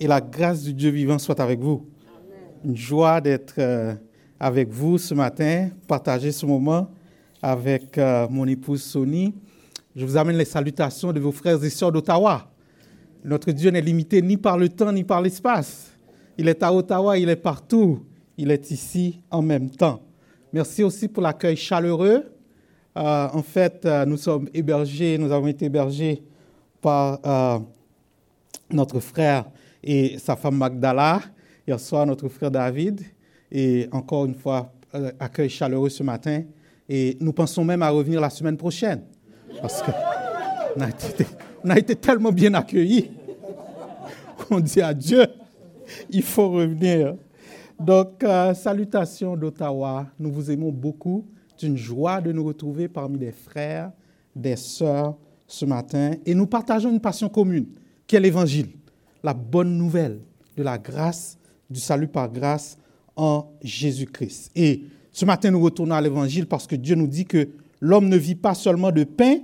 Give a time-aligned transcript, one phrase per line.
[0.00, 1.86] et la grâce du Dieu vivant soient avec vous.
[2.64, 3.94] Une joie d'être euh,
[4.40, 6.90] avec vous ce matin, partager ce moment
[7.42, 9.34] avec euh, mon épouse Sony.
[9.94, 12.50] Je vous amène les salutations de vos frères et sœurs d'Ottawa.
[13.24, 15.92] Notre Dieu n'est limité ni par le temps ni par l'espace.
[16.36, 18.04] Il est à Ottawa, il est partout.
[18.36, 20.02] Il est ici en même temps.
[20.52, 22.24] Merci aussi pour l'accueil chaleureux.
[22.96, 26.22] Euh, en fait, nous sommes hébergés, nous avons été hébergés
[26.80, 27.20] par
[28.70, 29.44] notre frère
[29.84, 31.20] et sa femme Magdala,
[31.66, 33.02] hier soir notre frère David,
[33.52, 36.42] et encore une fois, euh, accueil chaleureux ce matin.
[36.88, 39.02] Et nous pensons même à revenir la semaine prochaine,
[39.60, 41.26] parce qu'on a été,
[41.76, 43.10] été tellement bien accueillis
[44.48, 45.26] qu'on dit à Dieu,
[46.10, 47.14] il faut revenir.
[47.78, 51.26] Donc, euh, salutations d'Ottawa, nous vous aimons beaucoup.
[51.56, 53.92] C'est une joie de nous retrouver parmi des frères,
[54.34, 55.14] des sœurs
[55.46, 57.66] ce matin, et nous partageons une passion commune,
[58.06, 58.70] qui est l'Évangile
[59.24, 60.20] la bonne nouvelle
[60.56, 61.38] de la grâce,
[61.68, 62.76] du salut par grâce
[63.16, 64.52] en Jésus-Christ.
[64.54, 67.48] Et ce matin, nous retournons à l'Évangile parce que Dieu nous dit que
[67.80, 69.38] l'homme ne vit pas seulement de pain,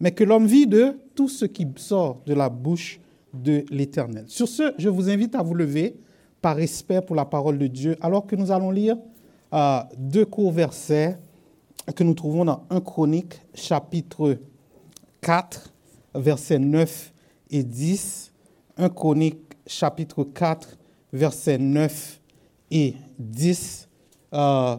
[0.00, 3.00] mais que l'homme vit de tout ce qui sort de la bouche
[3.34, 4.24] de l'Éternel.
[4.28, 5.96] Sur ce, je vous invite à vous lever
[6.40, 8.96] par respect pour la parole de Dieu, alors que nous allons lire
[9.52, 11.18] euh, deux courts versets
[11.94, 14.38] que nous trouvons dans 1 Chronique, chapitre
[15.20, 15.72] 4,
[16.14, 17.12] versets 9
[17.50, 18.27] et 10.
[18.78, 20.78] 1 Chronique chapitre 4,
[21.12, 22.20] versets 9
[22.70, 23.88] et 10.
[24.34, 24.76] Euh,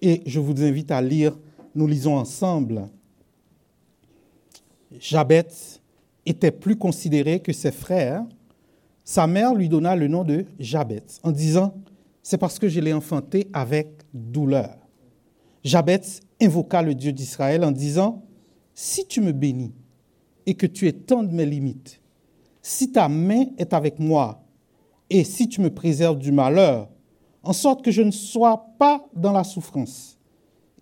[0.00, 1.36] et je vous invite à lire,
[1.74, 2.88] nous lisons ensemble.
[4.96, 5.48] Jabet
[6.24, 8.24] était plus considéré que ses frères.
[9.04, 11.74] Sa mère lui donna le nom de Jabet en disant,
[12.22, 14.76] c'est parce que je l'ai enfanté avec douleur.
[15.64, 16.02] Jabet
[16.40, 18.22] invoqua le Dieu d'Israël en disant,
[18.72, 19.72] si tu me bénis
[20.46, 22.01] et que tu étendes mes limites,
[22.62, 24.42] si ta main est avec moi
[25.10, 26.88] et si tu me préserves du malheur,
[27.42, 30.18] en sorte que je ne sois pas dans la souffrance.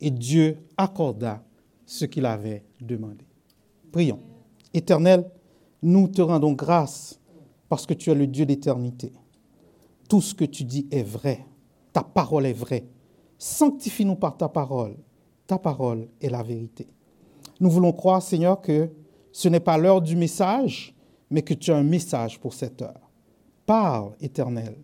[0.01, 1.43] Et Dieu accorda
[1.87, 3.25] ce qu'il avait demandé.
[3.91, 4.21] Prions.
[4.73, 5.29] Éternel,
[5.83, 7.19] nous te rendons grâce
[7.69, 9.13] parce que tu es le Dieu d'éternité.
[10.09, 11.45] Tout ce que tu dis est vrai.
[11.93, 12.85] Ta parole est vraie.
[13.39, 14.97] Sanctifie-nous par ta parole.
[15.47, 16.87] Ta parole est la vérité.
[17.59, 18.91] Nous voulons croire, Seigneur, que
[19.33, 20.95] ce n'est pas l'heure du message,
[21.31, 23.11] mais que tu as un message pour cette heure.
[23.67, 24.75] Parle, Éternel.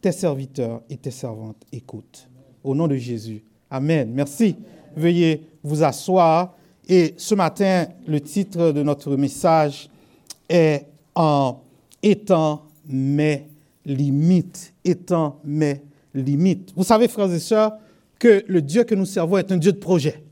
[0.00, 2.28] Tes serviteurs et tes servantes écoutent.
[2.64, 3.44] Au nom de Jésus.
[3.70, 4.10] Amen.
[4.12, 4.56] Merci.
[4.96, 6.56] Veuillez vous asseoir.
[6.88, 9.90] Et ce matin, le titre de notre message
[10.48, 11.60] est en
[12.02, 13.46] étant mes
[13.84, 14.72] limites.
[14.84, 15.82] Étant mes
[16.14, 16.72] limites.
[16.74, 17.74] Vous savez, frères et sœurs,
[18.18, 20.22] que le Dieu que nous servons est un Dieu de projet.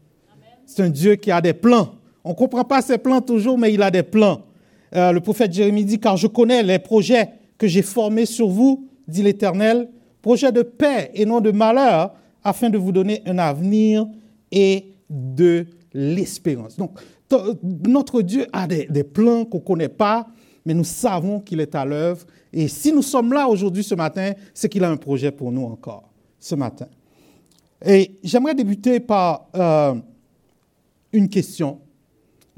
[0.67, 1.95] C'est un Dieu qui a des plans.
[2.25, 4.43] On ne comprend pas ses plans toujours, mais il a des plans.
[4.95, 8.89] Euh, le prophète Jérémie dit, car je connais les projets que j'ai formés sur vous,
[9.07, 9.89] dit l'Éternel,
[10.23, 14.07] projets de paix et non de malheur, afin de vous donner un avenir
[14.51, 16.77] et de l'espérance.
[16.77, 16.99] Donc,
[17.63, 20.29] notre Dieu a des, plans qu'on ne connaît pas,
[20.65, 22.27] mais nous savons qu'il est à l'œuvre.
[22.53, 25.65] Et si nous sommes là aujourd'hui, ce matin, c'est qu'il a un projet pour nous
[25.65, 26.87] encore, ce matin.
[27.85, 29.95] Et j'aimerais débuter par euh,
[31.13, 31.81] une question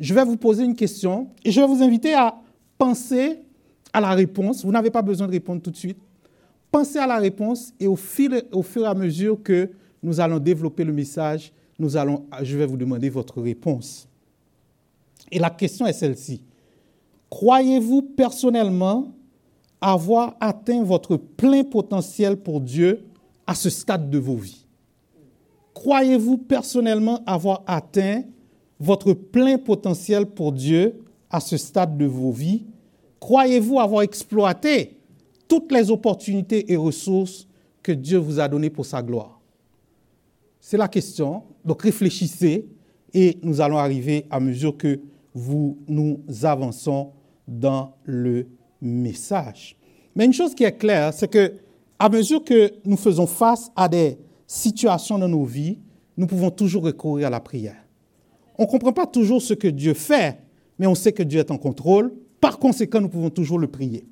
[0.01, 2.35] je vais vous poser une question et je vais vous inviter à
[2.79, 3.39] penser
[3.93, 4.65] à la réponse.
[4.65, 5.99] Vous n'avez pas besoin de répondre tout de suite.
[6.73, 9.69] Pensez à la réponse et au, fil, fur et à mesure que
[10.03, 14.09] nous allons développer le message, nous allons, je vais vous demander votre réponse.
[15.31, 16.41] Et la question est celle-ci.
[17.29, 19.13] Croyez-vous personnellement
[19.81, 23.05] avoir atteint votre plein potentiel pour Dieu
[23.47, 24.67] à ce stade de vos vies?
[25.75, 28.23] Croyez-vous personnellement avoir atteint
[28.81, 32.65] votre plein potentiel pour Dieu à ce stade de vos vies
[33.21, 34.97] Croyez-vous avoir exploité
[35.47, 37.47] toutes les opportunités et ressources
[37.83, 39.39] que Dieu vous a données pour sa gloire?
[40.59, 41.43] C'est la question.
[41.65, 42.67] Donc réfléchissez
[43.13, 45.01] et nous allons arriver à mesure que
[45.35, 47.11] vous nous avançons
[47.47, 48.47] dans le
[48.81, 49.77] message.
[50.17, 51.53] Mais une chose qui est claire, c'est que
[51.99, 55.79] à mesure que nous faisons face à des situations dans nos vies,
[56.17, 57.85] nous pouvons toujours recourir à la prière.
[58.61, 60.39] On ne comprend pas toujours ce que Dieu fait,
[60.79, 62.13] mais on sait que Dieu est en contrôle.
[62.43, 64.05] Par conséquent, nous pouvons toujours le prier.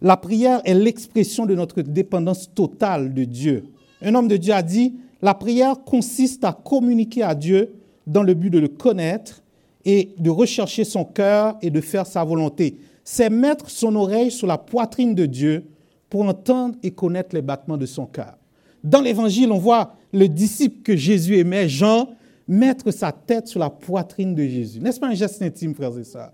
[0.00, 3.64] La prière est l'expression de notre dépendance totale de Dieu.
[4.00, 7.74] Un homme de Dieu a dit, la prière consiste à communiquer à Dieu
[8.06, 9.42] dans le but de le connaître
[9.84, 12.78] et de rechercher son cœur et de faire sa volonté.
[13.04, 15.66] C'est mettre son oreille sur la poitrine de Dieu
[16.08, 18.38] pour entendre et connaître les battements de son cœur.
[18.82, 22.08] Dans l'Évangile, on voit le disciple que Jésus aimait, Jean,
[22.50, 24.80] mettre sa tête sur la poitrine de Jésus.
[24.80, 26.32] N'est-ce pas un geste intime, frères et sœurs?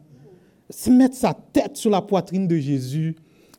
[0.70, 3.14] C'est mettre sa tête sur la poitrine de Jésus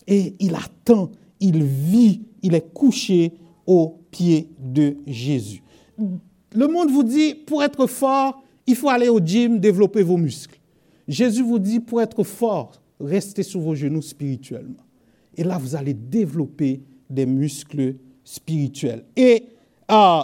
[0.07, 3.33] et il attend, il vit, il est couché
[3.67, 5.61] aux pieds de Jésus.
[6.55, 10.59] Le monde vous dit, pour être fort, il faut aller au gym, développer vos muscles.
[11.07, 14.83] Jésus vous dit, pour être fort, restez sur vos genoux spirituellement.
[15.35, 19.05] Et là, vous allez développer des muscles spirituels.
[19.15, 19.45] Et
[19.91, 20.21] euh,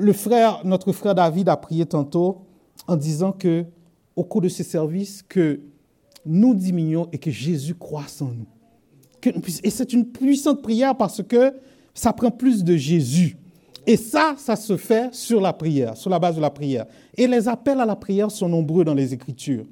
[0.00, 2.42] le frère, notre frère David a prié tantôt
[2.86, 3.64] en disant que,
[4.16, 5.60] au cours de ce service, que
[6.26, 9.32] nous diminuons et que Jésus croisse en nous.
[9.62, 11.54] et c'est une puissante prière parce que
[11.94, 13.36] ça prend plus de Jésus.
[13.86, 16.86] Et ça, ça se fait sur la prière, sur la base de la prière.
[17.16, 19.64] Et les appels à la prière sont nombreux dans les Écritures.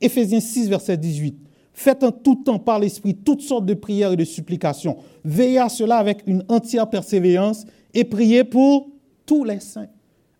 [0.00, 1.36] Éphésiens 6, verset 18.
[1.72, 4.96] Faites en tout temps par l'Esprit toutes sortes de prières et de supplications.
[5.24, 8.88] Veillez à cela avec une entière persévérance et priez pour
[9.26, 9.88] tous les saints.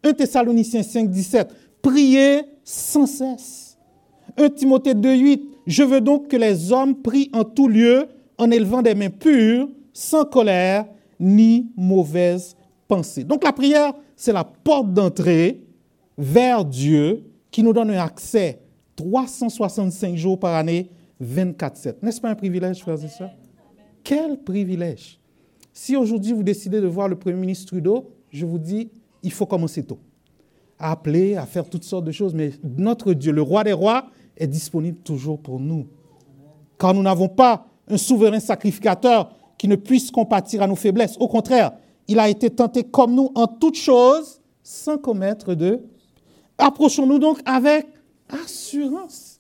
[0.02, 1.48] 1 Thessaloniciens 5, 17.
[1.82, 3.76] Priez sans cesse.
[4.36, 5.42] 1 Timothée 2, 8.
[5.66, 8.06] Je veux donc que les hommes prient en tout lieu
[8.38, 10.86] en élevant des mains pures, sans colère
[11.18, 12.56] ni mauvaise
[12.86, 13.24] pensée.
[13.24, 15.62] Donc la prière, c'est la porte d'entrée
[16.16, 18.60] vers Dieu qui nous donne un accès
[18.96, 20.90] 365 jours par année,
[21.22, 21.96] 24-7.
[22.02, 23.34] N'est-ce pas un privilège, frères et sœurs?
[24.04, 25.18] Quel privilège!
[25.72, 28.90] Si aujourd'hui vous décidez de voir le Premier ministre Trudeau, je vous dis,
[29.22, 29.98] il faut commencer tôt.
[30.78, 34.06] À appeler, à faire toutes sortes de choses, mais notre Dieu, le roi des rois,
[34.36, 35.86] est disponible toujours pour nous.
[36.78, 41.16] Car nous n'avons pas un souverain sacrificateur qui ne puisse compatir à nos faiblesses.
[41.18, 41.72] Au contraire,
[42.08, 45.80] il a été tenté comme nous en toutes choses, sans commettre de...
[46.58, 47.86] Approchons-nous donc avec
[48.28, 49.38] assurance,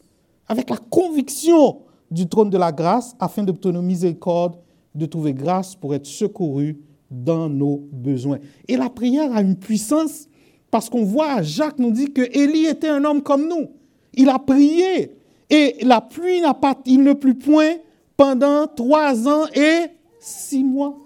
[0.48, 1.80] avec la conviction
[2.10, 4.56] du trône de la grâce, afin d'obtenir miséricorde,
[4.94, 6.78] de trouver grâce pour être secouru
[7.10, 8.38] dans nos besoins.
[8.68, 10.28] Et la prière a une puissance
[10.70, 13.68] parce qu'on voit, Jacques nous dit que Élie était un homme comme nous.
[14.14, 15.16] Il a prié
[15.48, 17.74] et la pluie n'a pas, il ne plut point
[18.16, 19.86] pendant trois ans et
[20.18, 20.96] six mois.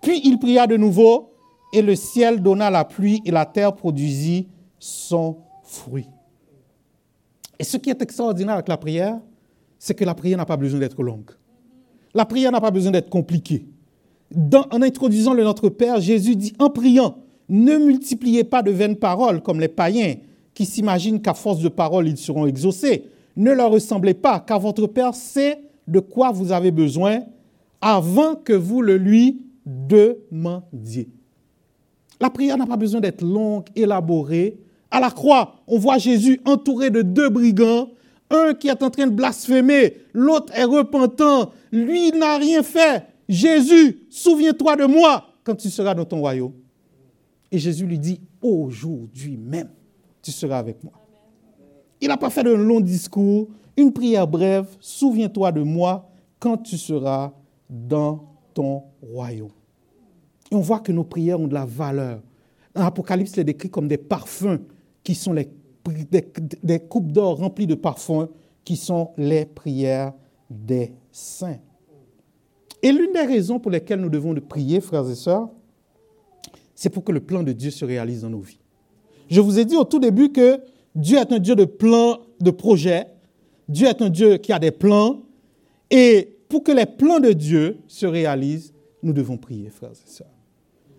[0.00, 1.32] Puis il pria de nouveau
[1.72, 4.48] et le ciel donna la pluie et la terre produisit
[4.78, 6.08] son fruit.
[7.58, 9.18] Et ce qui est extraordinaire avec la prière,
[9.78, 11.30] c'est que la prière n'a pas besoin d'être longue.
[12.14, 13.66] La prière n'a pas besoin d'être compliquée.
[14.70, 19.42] En introduisant le Notre Père, Jésus dit en priant, ne multipliez pas de vaines paroles
[19.42, 20.14] comme les païens
[20.54, 23.04] qui s'imaginent qu'à force de paroles, ils seront exaucés.
[23.36, 25.58] Ne leur ressemblez pas, car votre Père sait
[25.88, 27.20] de quoi vous avez besoin
[27.80, 31.08] avant que vous le lui demandiez.
[32.20, 34.56] La prière n'a pas besoin d'être longue, élaborée.
[34.90, 37.88] À la croix, on voit Jésus entouré de deux brigands,
[38.30, 43.04] un qui est en train de blasphémer, l'autre est repentant, lui n'a rien fait.
[43.28, 46.52] Jésus, souviens-toi de moi quand tu seras dans ton royaume.
[47.50, 49.70] Et Jésus lui dit, aujourd'hui même,
[50.22, 50.92] tu seras avec moi.
[52.00, 56.76] Il n'a pas fait de long discours, une prière brève, souviens-toi de moi quand tu
[56.76, 57.32] seras
[57.70, 59.50] dans ton royaume.
[60.50, 62.20] Et on voit que nos prières ont de la valeur.
[62.74, 64.60] Dans l'Apocalypse, les décrit comme des parfums
[65.02, 65.48] qui sont les,
[66.62, 68.28] des coupes d'or remplies de parfums
[68.64, 70.12] qui sont les prières
[70.50, 71.58] des saints.
[72.84, 75.48] Et l'une des raisons pour lesquelles nous devons prier, frères et sœurs,
[76.74, 78.58] c'est pour que le plan de Dieu se réalise dans nos vies.
[79.30, 80.60] Je vous ai dit au tout début que
[80.94, 83.06] Dieu est un Dieu de plans, de projets.
[83.70, 85.22] Dieu est un Dieu qui a des plans.
[85.90, 90.26] Et pour que les plans de Dieu se réalisent, nous devons prier, frères et sœurs.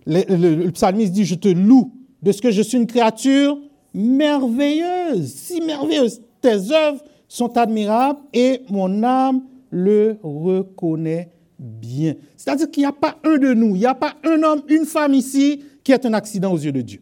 [0.07, 1.93] Le, psalmiste dit, je te loue
[2.23, 3.59] de ce que je suis une créature
[3.93, 6.19] merveilleuse, si merveilleuse.
[6.41, 11.29] Tes œuvres sont admirables et mon âme le reconnaît
[11.65, 12.15] bien.
[12.37, 14.85] C'est-à-dire qu'il n'y a pas un de nous, il n'y a pas un homme, une
[14.85, 17.01] femme ici qui est un accident aux yeux de Dieu.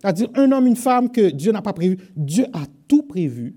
[0.00, 1.98] C'est-à-dire un homme, une femme que Dieu n'a pas prévu.
[2.16, 3.56] Dieu a tout prévu.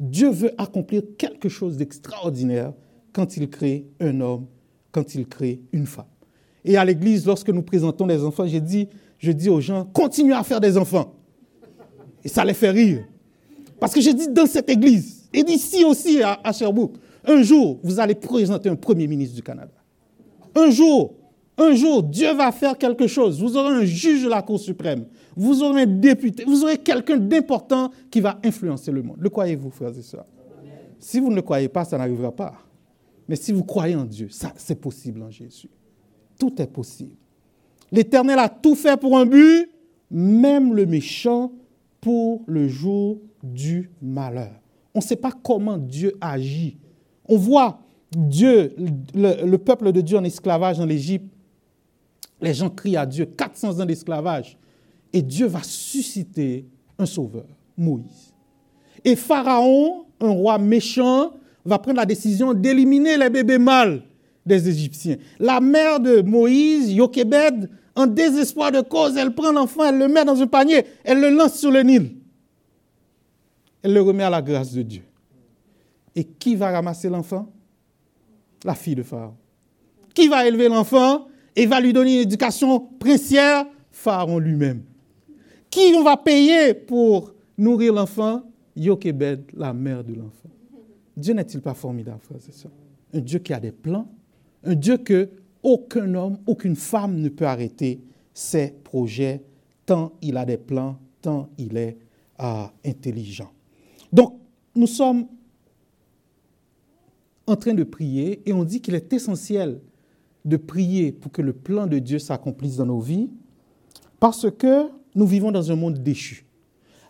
[0.00, 2.72] Dieu veut accomplir quelque chose d'extraordinaire
[3.12, 4.46] quand il crée un homme,
[4.90, 6.06] quand il crée une femme.
[6.64, 8.88] Et à l'église, lorsque nous présentons des enfants, j'ai dit,
[9.18, 11.14] je dis aux gens, continuez à faire des enfants.
[12.24, 13.04] Et ça les fait rire.
[13.78, 17.78] Parce que j'ai dit dans cette église, et d'ici aussi à, à Sherbrooke, un jour,
[17.82, 19.72] vous allez présenter un Premier ministre du Canada.
[20.54, 21.14] Un jour,
[21.58, 23.40] un jour, Dieu va faire quelque chose.
[23.40, 25.06] Vous aurez un juge de la Cour suprême.
[25.36, 26.44] Vous aurez un député.
[26.44, 29.18] Vous aurez quelqu'un d'important qui va influencer le monde.
[29.20, 30.26] Le croyez-vous, frères et sœurs?
[30.98, 32.54] Si vous ne le croyez pas, ça n'arrivera pas.
[33.28, 35.70] Mais si vous croyez en Dieu, ça, c'est possible en Jésus.
[36.38, 37.14] Tout est possible.
[37.92, 39.70] L'Éternel a tout fait pour un but,
[40.10, 41.52] même le méchant
[42.00, 44.60] pour le jour du malheur.
[44.94, 46.78] On ne sait pas comment Dieu agit
[47.30, 47.78] on voit
[48.10, 48.74] Dieu,
[49.14, 51.32] le, peuple de Dieu en esclavage en Égypte.
[52.42, 54.58] Les gens crient à Dieu, 400 ans d'esclavage.
[55.12, 56.66] Et Dieu va susciter
[56.98, 57.46] un sauveur,
[57.76, 58.34] Moïse.
[59.04, 61.32] Et Pharaon, un roi méchant,
[61.64, 64.02] va prendre la décision d'éliminer les bébés mâles
[64.44, 65.16] des Égyptiens.
[65.38, 70.24] La mère de Moïse, Yokebed, en désespoir de cause, elle prend l'enfant, elle le met
[70.24, 72.16] dans un panier, elle le lance sur le Nil.
[73.82, 75.02] Elle le remet à la grâce de Dieu.
[76.14, 77.50] Et qui va ramasser l'enfant?
[78.64, 79.36] La fille de Pharaon.
[80.14, 83.66] Qui va élever l'enfant et va lui donner une éducation princière?
[83.90, 84.82] Pharaon lui-même.
[85.70, 88.42] Qui va payer pour nourrir l'enfant?
[88.76, 90.48] Yokebed, la mère de l'enfant.
[91.16, 92.72] Dieu n'est-il pas formidable, sœurs?
[93.12, 94.08] Un Dieu qui a des plans,
[94.64, 95.28] un Dieu que
[95.62, 98.00] aucun homme, aucune femme ne peut arrêter
[98.32, 99.42] ses projets,
[99.84, 101.98] tant il a des plans, tant il est
[102.40, 103.50] euh, intelligent.
[104.12, 104.38] Donc,
[104.74, 105.26] nous sommes
[107.50, 109.80] en train de prier et on dit qu'il est essentiel
[110.44, 113.28] de prier pour que le plan de Dieu s'accomplisse dans nos vies
[114.18, 116.46] parce que nous vivons dans un monde déchu.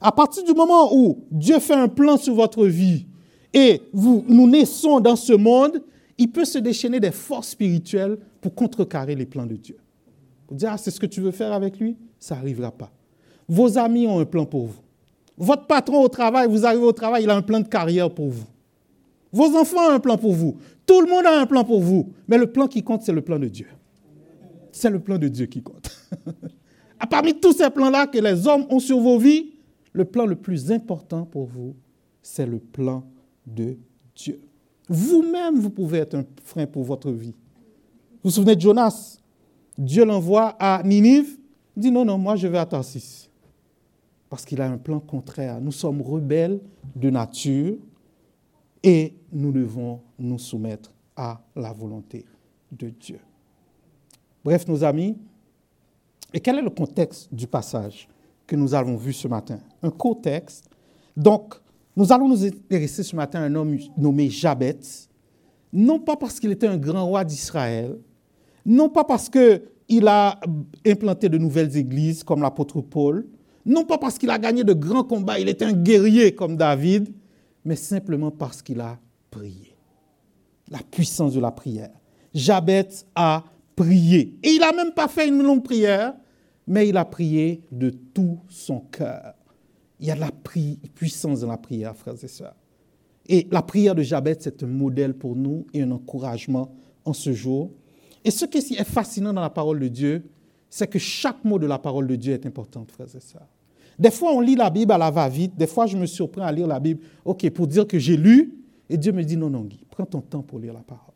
[0.01, 3.07] À partir du moment où Dieu fait un plan sur votre vie
[3.53, 5.83] et nous naissons dans ce monde,
[6.17, 9.77] il peut se déchaîner des forces spirituelles pour contrecarrer les plans de Dieu.
[10.49, 11.97] Vous dire, ah, c'est ce que tu veux faire avec lui?
[12.19, 12.91] Ça n'arrivera pas.
[13.49, 14.81] Vos amis ont un plan pour vous.
[15.37, 18.29] Votre patron au travail, vous arrivez au travail, il a un plan de carrière pour
[18.29, 18.45] vous.
[19.33, 20.57] Vos enfants ont un plan pour vous.
[20.87, 22.13] Tout le monde a un plan pour vous.
[22.27, 23.67] Mais le plan qui compte, c'est le plan de Dieu.
[24.73, 25.91] C'est le plan de Dieu qui compte.
[27.11, 29.53] Parmi tous ces plans-là que les hommes ont sur vos vies,
[29.93, 31.75] le plan le plus important pour vous,
[32.23, 33.05] c'est le plan
[33.47, 33.77] de
[34.15, 34.41] Dieu.
[34.89, 37.35] Vous-même, vous pouvez être un frein pour votre vie.
[38.23, 39.19] Vous vous souvenez de Jonas?
[39.79, 41.39] Dieu l'envoie à Ninive.
[41.77, 43.31] Il dit non, non, moi je vais à Tarsis.
[44.29, 45.61] Parce qu'il a un plan contraire.
[45.61, 46.61] Nous sommes rebelles
[46.95, 47.77] de nature
[48.83, 52.25] et nous devons nous soumettre à la volonté
[52.73, 53.19] de Dieu.
[54.45, 55.17] Bref, nos amis,
[56.33, 58.09] et quel est le contexte du passage
[58.47, 59.59] que nous avons vu ce matin?
[59.83, 60.65] Un contexte.
[61.17, 61.55] Donc,
[61.97, 64.79] nous allons nous intéresser ce matin à un homme nommé Jabet,
[65.73, 67.99] non pas parce qu'il était un grand roi d'Israël,
[68.65, 70.41] non pas parce qu'il a
[70.87, 73.27] implanté de nouvelles églises comme l'apôtre Paul,
[73.67, 77.13] non pas parce qu'il a gagné de grands combats, il était un guerrier comme David,
[77.65, 78.99] mais simplement parce qu'il a
[79.31, 79.77] prié.
[80.71, 81.91] La puissance de la prière.
[82.33, 84.39] Jabet a prié.
[84.43, 86.15] Et il n'a même pas fait une longue prière,
[86.67, 89.35] mais il a prié de tout son cœur.
[89.99, 90.31] Il y a de la
[90.95, 92.57] puissance dans la prière, frères et sœurs.
[93.27, 96.75] Et la prière de Jabet, c'est un modèle pour nous et un encouragement
[97.05, 97.71] en ce jour.
[98.25, 100.25] Et ce qui est fascinant dans la parole de Dieu,
[100.69, 103.49] c'est que chaque mot de la parole de Dieu est important, frères et sœurs.
[104.01, 105.55] Des fois, on lit la Bible à la va-vite.
[105.59, 108.55] Des fois, je me surprends à lire la Bible, OK, pour dire que j'ai lu.
[108.89, 111.15] Et Dieu me dit, non, non, Guy, prends ton temps pour lire la parole.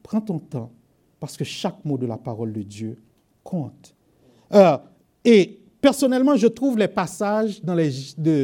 [0.00, 0.70] Prends ton temps,
[1.18, 2.96] parce que chaque mot de la parole de Dieu
[3.42, 3.96] compte.
[4.52, 4.78] Euh,
[5.24, 7.60] et personnellement, je trouve les passages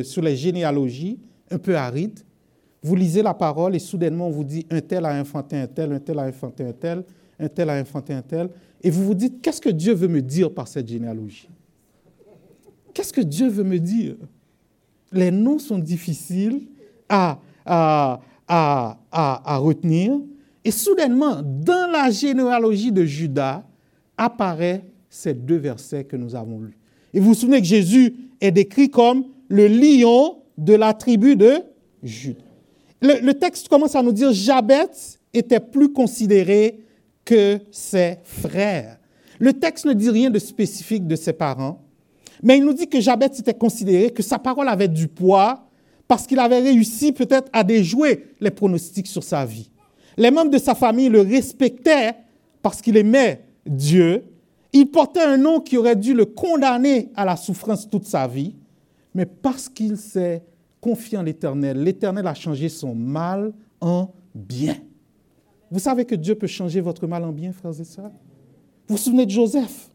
[0.03, 2.19] sur les généalogies un peu arides.
[2.83, 5.93] Vous lisez la parole et soudainement on vous dit un tel a infanté un tel,
[5.93, 7.05] un tel a infanté un tel,
[7.39, 8.49] un tel a infanté un tel.
[8.83, 11.49] Et vous vous dites, qu'est-ce que Dieu veut me dire par cette généalogie?
[12.93, 14.17] Qu'est-ce que Dieu veut me dire?
[15.13, 16.69] Les noms sont difficiles
[17.09, 20.19] à, à, à, à, retenir.
[20.65, 23.65] Et soudainement, dans la généalogie de Judas,
[24.17, 26.77] apparaît ces deux versets que nous avons lus.
[27.13, 31.63] Et vous vous souvenez que Jésus est décrit comme le lion de la tribu de
[32.03, 32.45] Judas.
[33.03, 34.91] Le, texte commence à nous dire Jabet
[35.33, 36.81] était plus considéré
[37.25, 38.99] que ses frères.
[39.39, 41.83] Le texte ne dit rien de spécifique de ses parents,
[42.43, 45.67] mais il nous dit que Jabet était considéré, que sa parole avait du poids
[46.09, 49.71] parce qu'il avait réussi peut-être à déjouer les pronostics sur sa vie.
[50.17, 52.15] Les membres de sa famille le respectaient
[52.63, 54.25] parce qu'il aimait Dieu.
[54.73, 58.57] Il portait un nom qui aurait dû le condamner à la souffrance toute sa vie,
[59.15, 60.43] mais parce qu'il s'est
[60.81, 64.77] confié en l'Éternel, l'Éternel a changé son mal en bien.
[65.71, 68.11] Vous savez que Dieu peut changer votre mal en bien, frères et sœurs?
[68.89, 69.91] Vous vous souvenez de Joseph?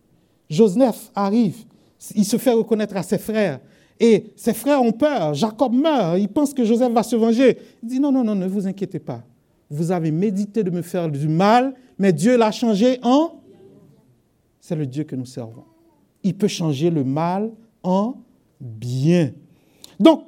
[0.50, 1.66] Joseph arrive,
[2.14, 3.60] il se fait reconnaître à ses frères.
[4.00, 5.34] Et ses frères ont peur.
[5.34, 6.20] Jacob meurt.
[6.20, 7.58] Il pense que Joseph va se venger.
[7.82, 9.24] Il dit non, non, non, ne vous inquiétez pas.
[9.70, 13.42] Vous avez médité de me faire du mal, mais Dieu l'a changé en...
[14.60, 15.64] C'est le Dieu que nous servons.
[16.24, 17.52] Il peut changer le mal
[17.84, 18.16] en
[18.60, 19.32] bien.
[20.00, 20.24] Donc,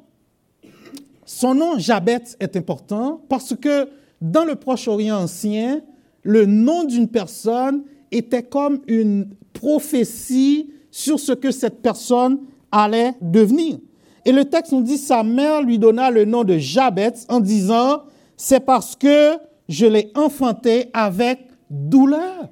[1.26, 3.90] son nom Jabet est important parce que
[4.22, 5.82] dans le Proche-Orient ancien,
[6.24, 12.40] le nom d'une personne était comme une prophétie sur ce que cette personne
[12.72, 13.78] allait devenir.
[14.26, 18.04] Et le texte nous dit, sa mère lui donna le nom de Jabet en disant,
[18.36, 19.38] c'est parce que
[19.70, 21.40] je l'ai enfanté avec
[21.70, 22.50] douleur.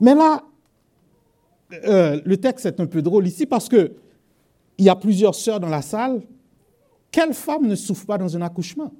[0.00, 0.42] Mais là,
[1.84, 3.92] euh, le texte est un peu drôle ici parce que
[4.76, 6.22] il y a plusieurs sœurs dans la salle.
[7.10, 8.92] Quelle femme ne souffre pas dans un accouchement?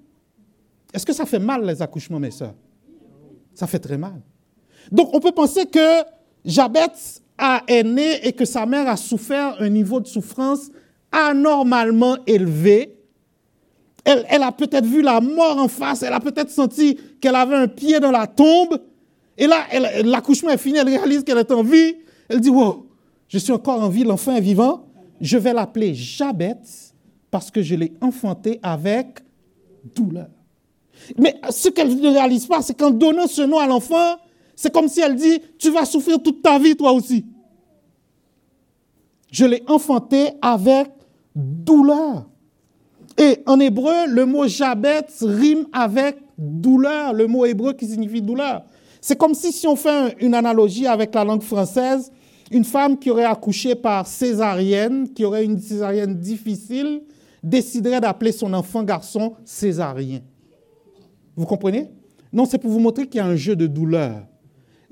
[0.93, 2.55] Est-ce que ça fait mal les accouchements, mes sœurs?
[3.55, 4.21] Ça fait très mal.
[4.93, 6.03] Donc on peut penser que
[6.45, 6.93] Jabet
[7.39, 10.71] a, est né et que sa mère a souffert un niveau de souffrance
[11.11, 12.97] anormalement élevé.
[14.05, 17.57] Elle, elle a peut-être vu la mort en face, elle a peut-être senti qu'elle avait
[17.57, 18.79] un pied dans la tombe.
[19.37, 19.65] Et là,
[20.03, 21.97] l'accouchement est fini, elle réalise qu'elle est en vie.
[22.29, 22.87] Elle dit, wow,
[23.29, 24.87] je suis encore en vie, l'enfant est vivant.
[25.21, 26.57] Je vais l'appeler Jabet
[27.31, 29.21] parce que je l'ai enfanté avec
[29.95, 30.29] douleur.
[31.19, 34.17] Mais ce qu'elle ne réalise pas, c'est qu'en donnant ce nom à l'enfant,
[34.57, 37.25] c'est comme si elle dit, tu vas souffrir toute ta vie toi aussi.
[39.31, 40.91] Je l'ai enfanté avec
[41.35, 42.27] douleur.
[43.19, 48.65] Et en hébreu, le mot Jabet rime avec douleur, le mot hébreu qui signifie douleur.
[49.01, 52.11] C'est comme si, si on fait une analogie avec la langue française,
[52.51, 57.03] une femme qui aurait accouché par césarienne, qui aurait une césarienne difficile,
[57.43, 60.21] déciderait d'appeler son enfant garçon césarien.
[61.37, 61.91] Vous comprenez?
[62.33, 64.27] Non, c'est pour vous montrer qu'il y a un jeu de douleur.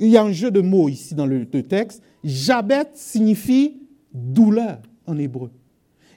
[0.02, 2.02] Il y a un jeu de mots ici dans le, texte.
[2.24, 3.80] Jabet signifie
[4.12, 5.52] douleur en hébreu.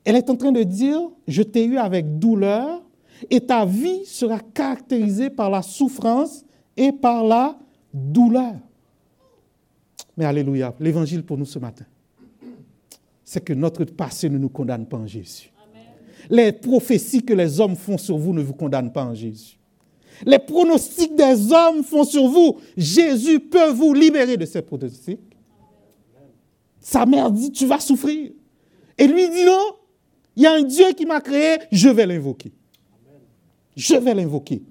[0.03, 2.81] Elle est en train de dire, je t'ai eu avec douleur
[3.29, 6.43] et ta vie sera caractérisée par la souffrance
[6.75, 7.59] et par la
[7.93, 8.55] douleur.
[10.17, 11.85] Mais alléluia, l'évangile pour nous ce matin,
[13.23, 15.51] c'est que notre passé ne nous condamne pas en Jésus.
[16.31, 19.59] Les prophéties que les hommes font sur vous ne vous condamnent pas en Jésus.
[20.25, 22.57] Les pronostics des hommes font sur vous.
[22.77, 25.19] Jésus peut vous libérer de ces pronostics.
[26.79, 28.31] Sa mère dit, tu vas souffrir.
[28.97, 29.75] Et lui dit, non,
[30.35, 32.51] il y a un Dieu qui m'a créé, je vais l'invoquer.
[33.75, 34.61] Je vais l'invoquer.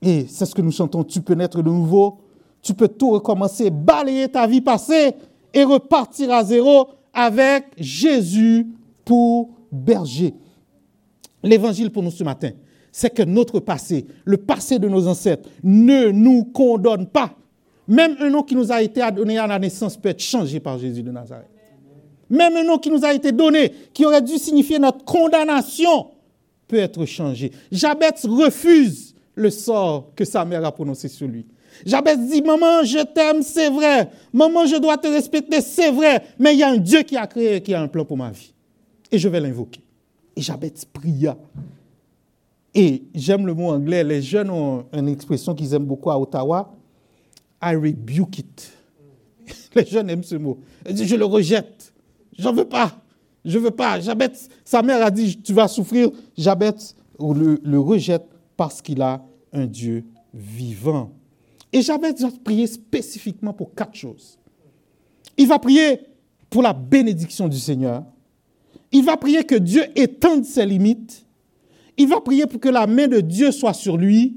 [0.00, 2.18] Et c'est ce que nous chantons, tu peux naître de nouveau,
[2.60, 5.14] tu peux tout recommencer, balayer ta vie passée
[5.54, 8.66] et repartir à zéro avec Jésus
[9.04, 10.34] pour berger.
[11.42, 12.50] L'évangile pour nous ce matin,
[12.92, 17.34] c'est que notre passé, le passé de nos ancêtres, ne nous condamne pas.
[17.88, 20.78] Même un nom qui nous a été donné à la naissance peut être changé par
[20.78, 21.48] Jésus de Nazareth.
[22.30, 26.08] Même un nom qui nous a été donné, qui aurait dû signifier notre condamnation,
[26.68, 27.50] peut être changé.
[27.70, 31.46] Jabez refuse le sort que sa mère a prononcé sur lui.
[31.84, 34.10] Jabez dit, maman, je t'aime, c'est vrai.
[34.32, 36.22] Maman, je dois te respecter, c'est vrai.
[36.38, 38.30] Mais il y a un Dieu qui a créé, qui a un plan pour ma
[38.30, 38.52] vie.
[39.10, 39.80] Et je vais l'invoquer.
[40.36, 41.36] Et Jabez pria.
[42.74, 44.02] Et j'aime le mot anglais.
[44.02, 46.74] Les jeunes ont une expression qu'ils aiment beaucoup à Ottawa.
[47.62, 48.72] I rebuke it.
[49.74, 50.58] Les jeunes aiment ce mot.
[50.86, 51.92] Je le rejette.
[52.38, 52.92] J'en veux pas.
[53.44, 54.00] Je veux pas.
[54.00, 54.32] Jabez,
[54.64, 56.10] sa mère a dit, tu vas souffrir.
[56.36, 56.72] Jabez
[57.20, 58.24] le, le rejette
[58.56, 61.12] parce qu'il a un Dieu vivant.
[61.72, 64.38] Et Jabez va prier spécifiquement pour quatre choses.
[65.36, 66.00] Il va prier
[66.50, 68.04] pour la bénédiction du Seigneur.
[68.90, 71.21] Il va prier que Dieu étende ses limites.
[72.02, 74.36] Il va prier pour que la main de Dieu soit sur lui.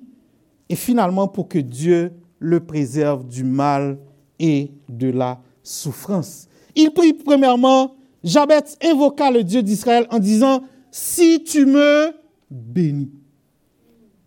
[0.69, 3.97] Et finalement, pour que Dieu le préserve du mal
[4.37, 6.47] et de la souffrance.
[6.75, 12.11] Il prie premièrement, Jabez invoqua le Dieu d'Israël en disant, si tu me
[12.51, 13.09] bénis.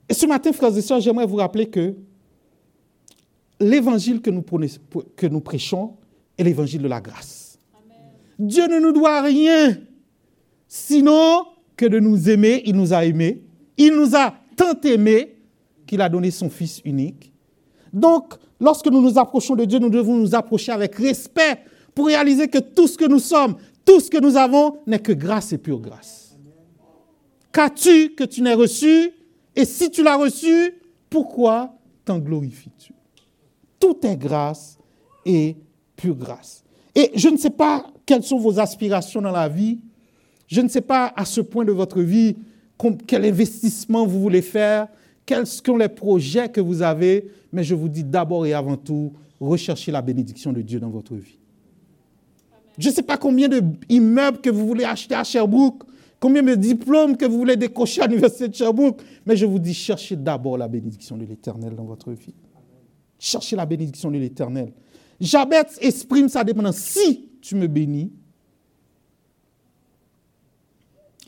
[0.08, 1.94] Et ce matin, frères et sœurs, j'aimerais vous rappeler que
[3.60, 4.44] l'évangile que nous,
[5.14, 5.94] que nous prêchons
[6.36, 7.56] est l'évangile de la grâce.
[8.36, 9.78] Dieu ne nous doit rien,
[10.66, 11.44] sinon
[11.78, 12.62] que de nous aimer.
[12.66, 13.42] Il nous a aimés.
[13.78, 15.38] Il nous a tant aimés
[15.86, 17.32] qu'il a donné son Fils unique.
[17.92, 21.60] Donc, lorsque nous nous approchons de Dieu, nous devons nous approcher avec respect
[21.94, 25.12] pour réaliser que tout ce que nous sommes, tout ce que nous avons n'est que
[25.12, 26.36] grâce et pure grâce.
[27.52, 29.12] Qu'as-tu que tu n'aies reçu?
[29.56, 30.74] Et si tu l'as reçu,
[31.08, 32.92] pourquoi t'en glorifies-tu?
[33.80, 34.78] Tout est grâce
[35.24, 35.56] et
[35.96, 36.62] pure grâce.
[36.94, 39.78] Et je ne sais pas quelles sont vos aspirations dans la vie.
[40.48, 42.36] Je ne sais pas à ce point de votre vie
[43.06, 44.88] quel investissement vous voulez faire,
[45.26, 49.12] quels sont les projets que vous avez, mais je vous dis d'abord et avant tout,
[49.40, 51.38] recherchez la bénédiction de Dieu dans votre vie.
[52.78, 55.82] Je ne sais pas combien d'immeubles que vous voulez acheter à Sherbrooke,
[56.20, 59.74] combien de diplômes que vous voulez décocher à l'Université de Sherbrooke, mais je vous dis,
[59.74, 62.34] cherchez d'abord la bénédiction de l'Éternel dans votre vie.
[63.18, 64.72] Cherchez la bénédiction de l'Éternel.
[65.20, 66.76] Jabez exprime sa dépendance.
[66.76, 68.12] Si tu me bénis,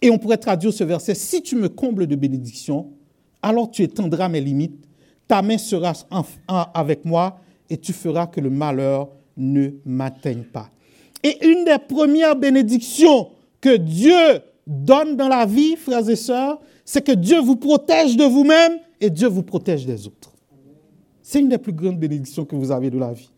[0.02, 2.90] et on pourrait traduire ce verset, si tu me combles de bénédiction,
[3.42, 4.86] alors tu étendras mes limites,
[5.28, 5.92] ta main sera
[6.74, 10.70] avec moi et tu feras que le malheur ne m'atteigne pas.
[11.22, 13.28] Et une des premières bénédictions
[13.60, 18.24] que Dieu donne dans la vie, frères et sœurs, c'est que Dieu vous protège de
[18.24, 20.32] vous-même et Dieu vous protège des autres.
[21.22, 23.30] C'est une des plus grandes bénédictions que vous avez de la vie.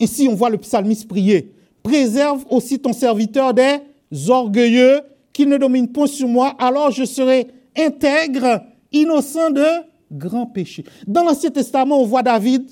[0.00, 1.52] Ici, on voit le psalmiste prier.
[1.82, 3.80] Préserve aussi ton serviteur des
[4.28, 5.00] orgueilleux
[5.38, 7.46] qui ne dominent point sur moi, alors je serai
[7.76, 9.64] intègre, innocent de
[10.10, 10.84] grand péché.
[11.06, 12.68] Dans l'Ancien Testament, on voit David,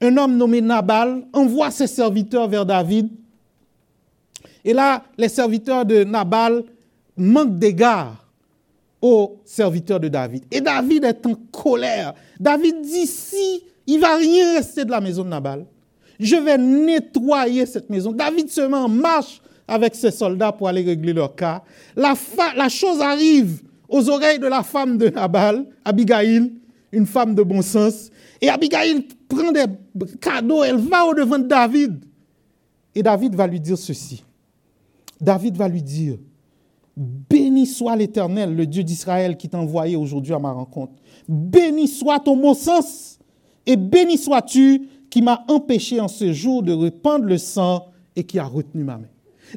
[0.00, 3.08] un homme nommé Nabal, envoie ses serviteurs vers David.
[4.64, 6.62] Et là, les serviteurs de Nabal
[7.16, 8.28] manquent d'égard
[9.00, 10.44] aux serviteurs de David.
[10.52, 12.14] Et David est en colère.
[12.38, 15.66] David dit, si il va rien rester de la maison de Nabal,
[16.20, 18.12] je vais nettoyer cette maison.
[18.12, 21.62] David se met en marche avec ses soldats pour aller régler leur cas.
[21.96, 22.14] La,
[22.68, 26.52] chose arrive aux oreilles de la femme de Nabal, Abigail,
[26.90, 28.10] une femme de bon sens.
[28.40, 29.64] Et Abigail prend des
[30.20, 32.04] cadeaux, elle va au devant de David.
[32.94, 34.22] Et David va lui dire ceci.
[35.20, 36.16] David va lui dire,
[36.94, 40.92] Béni soit l'Éternel, le Dieu d'Israël qui t'a envoyé aujourd'hui à ma rencontre.
[41.26, 43.18] Béni soit ton bon sens
[43.64, 48.38] et béni sois-tu qui m'a empêché en ce jour de répandre le sang et qui
[48.38, 49.08] a retenu ma main.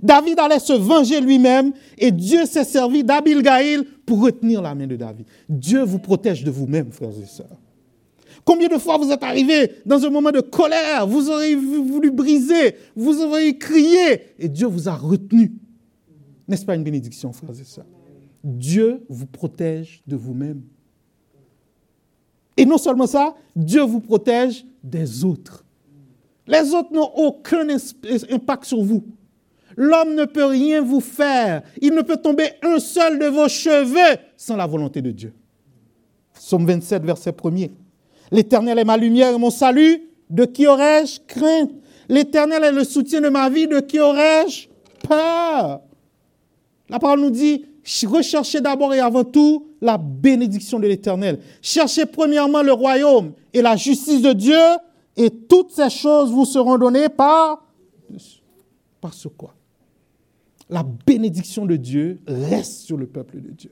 [0.02, 4.96] David allait se venger lui-même et Dieu s'est servi d'Abilgaïl pour retenir la main de
[4.96, 5.26] David.
[5.50, 7.58] Dieu vous protège de vous-même, frères et sœurs.
[8.44, 12.76] Combien de fois vous êtes arrivés dans un moment de colère, vous auriez voulu briser,
[12.96, 15.54] vous auriez crié et Dieu vous a retenu.
[16.48, 17.88] N'est-ce pas une bénédiction, frères et sœurs?
[18.44, 20.62] Dieu vous protège de vous-même.
[22.58, 25.66] Et non seulement ça, Dieu vous protège des autres.
[26.48, 27.68] Les autres n'ont aucun
[28.30, 29.04] impact sur vous.
[29.78, 31.62] L'homme ne peut rien vous faire.
[31.82, 35.34] Il ne peut tomber un seul de vos cheveux sans la volonté de Dieu.
[36.34, 37.72] Somme 27, verset 1er.
[38.32, 40.10] L'Éternel est ma lumière et mon salut.
[40.30, 41.72] De qui aurais-je crainte?
[42.08, 43.68] L'Éternel est le soutien de ma vie.
[43.68, 44.68] De qui aurais-je
[45.08, 45.82] peur?
[46.90, 47.66] La parole nous dit,
[48.06, 51.40] recherchez d'abord et avant tout la bénédiction de l'Éternel.
[51.62, 54.60] Cherchez premièrement le royaume et la justice de Dieu
[55.18, 57.66] et toutes ces choses vous seront données par...
[59.02, 59.55] Par ce quoi?
[60.70, 63.72] La bénédiction de Dieu reste sur le peuple de Dieu.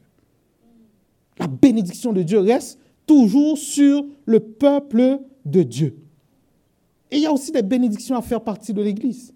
[1.40, 5.98] La bénédiction de Dieu reste toujours sur le peuple de Dieu.
[7.12, 9.34] Et il y a aussi des bénédictions à faire partie de l'Église.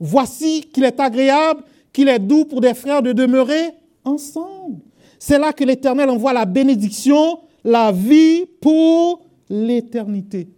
[0.00, 3.70] Voici qu'il est agréable, qu'il est doux pour des frères de demeurer
[4.04, 4.80] ensemble.
[5.18, 10.48] C'est là que l'Éternel envoie la bénédiction, la vie pour l'éternité.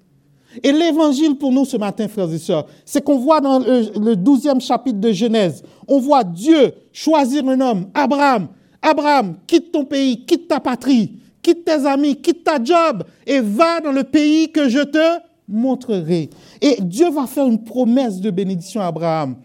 [0.63, 4.61] Et l'évangile pour nous ce matin, frères et sœurs, c'est qu'on voit dans le douzième
[4.61, 8.49] chapitre de Genèse, on voit Dieu choisir un homme, Abraham.
[8.83, 13.81] Abraham, quitte ton pays, quitte ta patrie, quitte tes amis, quitte ta job et va
[13.81, 16.31] dans le pays que je te montrerai.
[16.61, 19.37] Et Dieu va faire une promesse de bénédiction à Abraham.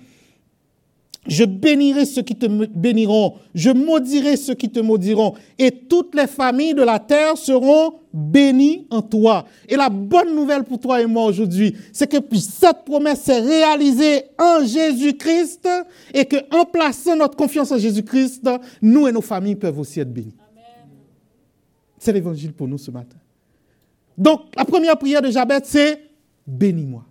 [1.27, 6.27] Je bénirai ceux qui te béniront, je maudirai ceux qui te maudiront, et toutes les
[6.27, 9.45] familles de la terre seront bénies en toi.
[9.67, 14.25] Et la bonne nouvelle pour toi et moi aujourd'hui, c'est que cette promesse s'est réalisée
[14.38, 15.67] en Jésus-Christ,
[16.13, 18.47] et que en plaçant notre confiance en Jésus-Christ,
[18.81, 20.35] nous et nos familles peuvent aussi être bénis.
[21.97, 23.17] C'est l'évangile pour nous ce matin.
[24.15, 25.99] Donc, la première prière de Jabez, c'est
[26.45, 27.03] bénis-moi.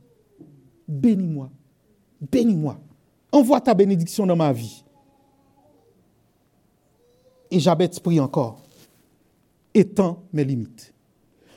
[0.87, 1.51] Bénis-moi.
[2.31, 2.79] Bénis-moi.
[3.35, 4.85] Envoie ta bénédiction dans ma vie.
[7.51, 8.63] Et Jabez prie encore.
[9.75, 10.95] Étends mes limites.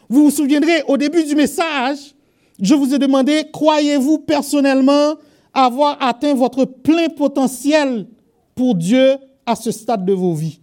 [0.10, 2.16] Vous vous souviendrez, au début du message,
[2.60, 5.18] je vous ai demandé, croyez-vous personnellement
[5.54, 8.08] avoir atteint votre plein potentiel
[8.56, 10.60] pour Dieu à ce stade de vos vies?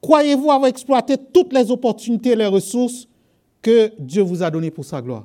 [0.00, 3.06] Croyez-vous avoir exploité toutes les opportunités et les ressources
[3.62, 5.24] que Dieu vous a données pour sa gloire?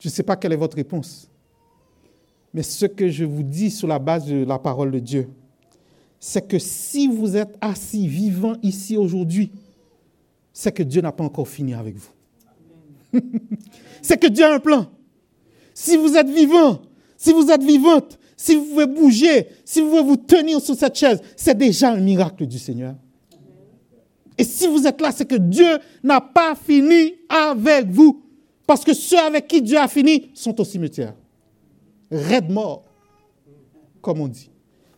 [0.00, 1.30] Je ne sais pas quelle est votre réponse.
[2.54, 5.28] Mais ce que je vous dis sur la base de la parole de Dieu,
[6.20, 9.50] c'est que si vous êtes assis, vivant ici aujourd'hui,
[10.52, 13.20] c'est que Dieu n'a pas encore fini avec vous.
[14.02, 14.86] c'est que Dieu a un plan.
[15.74, 16.80] Si vous êtes vivant,
[17.16, 20.96] si vous êtes vivante, si vous pouvez bouger, si vous pouvez vous tenir sur cette
[20.96, 22.94] chaise, c'est déjà un miracle du Seigneur.
[24.38, 28.22] Et si vous êtes là, c'est que Dieu n'a pas fini avec vous.
[28.64, 31.14] Parce que ceux avec qui Dieu a fini sont au cimetière
[32.14, 32.84] raide mort,
[34.00, 34.50] comme on dit.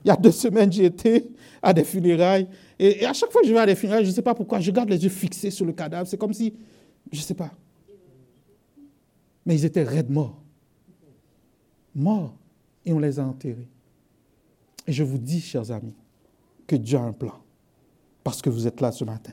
[0.04, 1.28] Il y a deux semaines, j'ai été
[1.60, 2.46] à des funérailles.
[2.78, 4.60] Et, à chaque fois que je vais à des funérailles, je ne sais pas pourquoi,
[4.60, 6.08] je garde les yeux fixés sur le cadavre.
[6.08, 6.54] C'est comme si,
[7.10, 7.50] je ne sais pas.
[9.44, 10.40] Mais ils étaient raides morts.
[11.94, 12.36] Morts.
[12.84, 13.68] Et on les a enterrés.
[14.86, 15.94] Et je vous dis, chers amis,
[16.66, 17.34] que Dieu a un plan.
[18.22, 19.32] Parce que vous êtes là ce matin.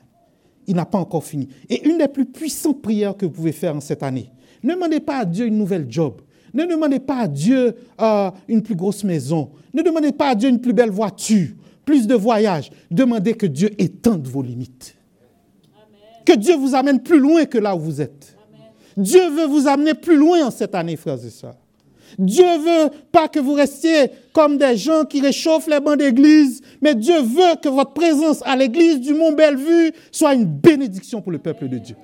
[0.66, 1.48] Il n'a pas encore fini.
[1.68, 4.30] Et une des plus puissantes prières que vous pouvez faire en cette année,
[4.62, 6.20] ne demandez pas à Dieu une nouvelle job.
[6.54, 9.50] Ne demandez pas à Dieu euh, une plus grosse maison.
[9.74, 11.48] Ne demandez pas à Dieu une plus belle voiture,
[11.84, 12.70] plus de voyages.
[12.90, 14.96] Demandez que Dieu étende vos limites.
[16.24, 18.36] Que Dieu vous amène plus loin que là où vous êtes.
[18.96, 21.56] Dieu veut vous amener plus loin en cette année, frères et sœurs.
[22.16, 26.94] Dieu veut pas que vous restiez comme des gens qui réchauffent les bancs d'église, mais
[26.94, 31.38] Dieu veut que votre présence à l'église du Mont Bellevue soit une bénédiction pour le
[31.38, 31.96] peuple de Dieu.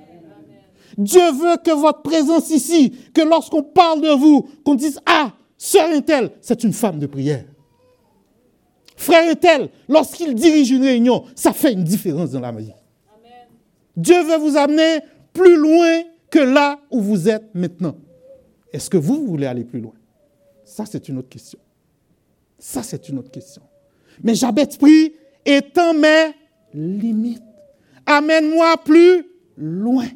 [1.01, 5.89] Dieu veut que votre présence ici, que lorsqu'on parle de vous, qu'on dise, ah, sœur
[5.91, 7.47] Intel, c'est une femme de prière.
[8.97, 12.71] Frère Intel, lorsqu'il dirige une réunion, ça fait une différence dans la vie.
[13.97, 15.01] Dieu veut vous amener
[15.33, 17.97] plus loin que là où vous êtes maintenant.
[18.71, 19.95] Est-ce que vous, voulez aller plus loin?
[20.65, 21.59] Ça, c'est une autre question.
[22.59, 23.63] Ça, c'est une autre question.
[24.23, 25.15] Mais j'habite pris
[25.47, 26.33] étant mes
[26.75, 27.43] limites.
[28.05, 29.25] Amène-moi plus
[29.57, 30.07] loin.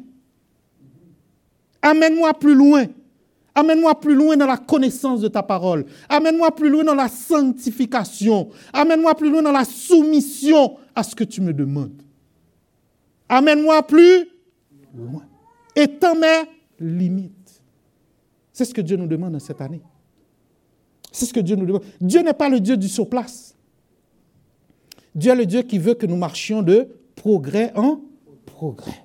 [1.85, 2.87] Amène-moi plus loin.
[3.53, 5.85] Amène-moi plus loin dans la connaissance de ta parole.
[6.09, 8.49] Amène-moi plus loin dans la sanctification.
[8.73, 12.01] Amène-moi plus loin dans la soumission à ce que tu me demandes.
[13.29, 14.27] Amène-moi plus
[14.95, 15.21] loin.
[15.75, 17.61] Étant mes limites.
[18.51, 19.83] C'est ce que Dieu nous demande cette année.
[21.11, 21.83] C'est ce que Dieu nous demande.
[22.01, 23.55] Dieu n'est pas le Dieu du surplace.
[25.13, 28.01] Dieu est le Dieu qui veut que nous marchions de progrès en
[28.47, 29.03] progrès.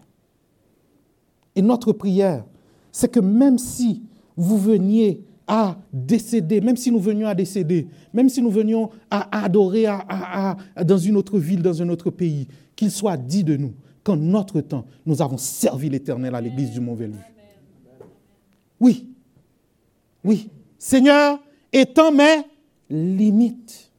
[1.54, 2.44] Et notre prière,
[2.92, 4.02] c'est que même si
[4.36, 9.44] vous veniez à décéder, même si nous venions à décéder, même si nous venions à
[9.44, 9.86] adorer
[10.84, 13.72] dans une autre ville, dans un autre pays, qu'il soit dit de nous
[14.04, 17.18] qu'en notre temps, nous avons servi l'Éternel à l'église du Mont-Velu.
[18.78, 19.08] Oui,
[20.24, 20.48] oui,
[20.78, 21.38] Seigneur,
[21.72, 22.42] étant mes
[22.88, 23.90] limites.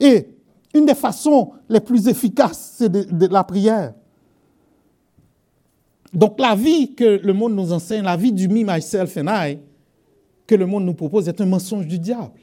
[0.00, 0.28] Et
[0.74, 3.94] une des façons les plus efficaces, c'est de, la prière.
[6.14, 9.58] Donc la vie que le monde nous enseigne, la vie du me, myself and I,
[10.46, 12.40] que le monde nous propose, est un mensonge du diable.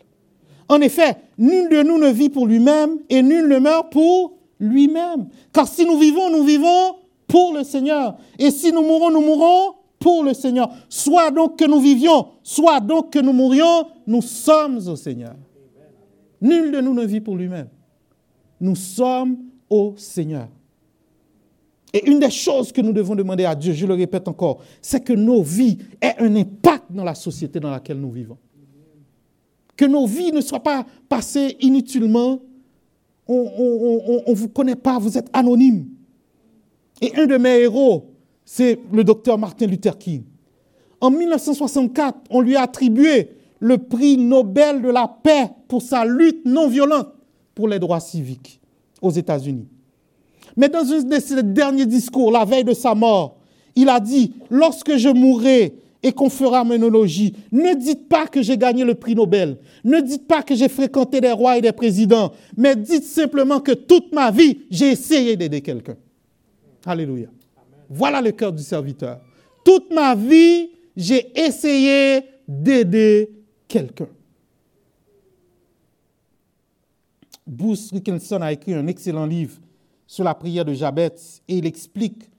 [0.68, 5.28] En effet, nul de nous ne vit pour lui-même et nul ne meurt pour lui-même.
[5.54, 6.96] Car si nous vivons, nous vivons
[7.28, 8.18] pour le Seigneur.
[8.38, 10.70] Et si nous mourons, nous mourons pour le Seigneur.
[10.90, 15.36] Soit donc que nous vivions, soit donc que nous mourions, nous sommes au Seigneur.
[16.42, 17.70] Nul de nous ne vit pour lui-même.
[18.60, 19.38] Nous sommes
[19.70, 20.48] au Seigneur.
[21.94, 25.04] Et une des choses que nous devons demander à Dieu, je le répète encore, c'est
[25.04, 28.38] que nos vies aient un impact dans la société dans laquelle nous vivons.
[29.76, 32.40] Que nos vies ne soient pas passées inutilement.
[33.28, 35.88] On ne vous connaît pas, vous êtes anonyme.
[37.02, 38.12] Et un de mes héros,
[38.46, 40.24] c'est le docteur Martin Luther King.
[41.02, 46.46] En 1964, on lui a attribué le prix Nobel de la paix pour sa lutte
[46.46, 47.08] non violente
[47.56, 48.62] pour les droits civiques
[49.02, 49.68] aux États-Unis.
[50.58, 53.38] Mais dans un de ses derniers discours, la veille de sa mort,
[53.76, 58.58] il a dit, lorsque je mourrai et qu'on fera monologie, ne dites pas que j'ai
[58.58, 62.34] gagné le prix Nobel, ne dites pas que j'ai fréquenté des rois et des présidents,
[62.58, 65.96] mais dites simplement que toute ma vie, j'ai essayé d'aider quelqu'un.
[66.86, 67.28] Alléluia.
[67.90, 69.20] Voilà le cœur du serviteur.
[69.64, 73.30] Toute ma vie, j'ai essayé d'aider
[73.68, 74.08] quelqu'un.
[77.46, 79.60] Bruce Rickinson a écrit un excellent livre
[80.12, 81.14] sur la prière de Jabez
[81.48, 82.30] et il explique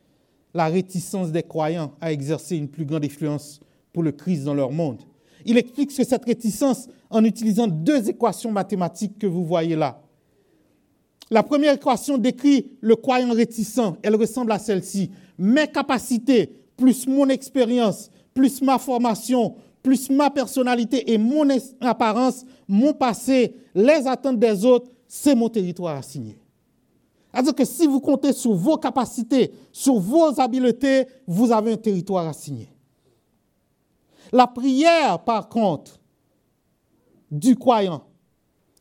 [0.53, 3.61] la réticence des croyants à exercer une plus grande influence
[3.95, 5.01] pour le Christ dans leur monde.
[5.47, 10.03] Il explique que cette réticence en utilisant deux équations mathématiques que vous voyez là.
[11.31, 13.95] La première équation décrit le croyant réticent.
[14.03, 21.11] Elle ressemble à celle-ci mes capacités, plus mon expérience, plus ma formation, plus ma personnalité
[21.11, 21.49] et mon
[21.81, 26.37] apparence, mon passé, les attentes des autres, c'est mon territoire assigné.
[27.33, 32.29] C'est-à-dire que si vous comptez sur vos capacités, sur vos habiletés, vous avez un territoire
[32.29, 32.69] assigné.
[34.33, 35.99] La prière, par contre,
[37.31, 38.05] du croyant,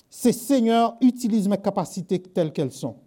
[0.09, 2.97] c'est Seigneur, utilise mes capacités telles qu'elles sont.